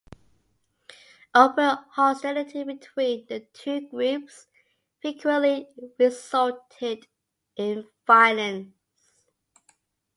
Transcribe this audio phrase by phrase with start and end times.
[1.35, 4.47] Open hostility between the two groups
[4.99, 5.67] frequently
[5.99, 7.05] resulted
[7.55, 8.73] in violence.